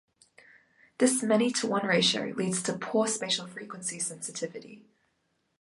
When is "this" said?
0.97-1.21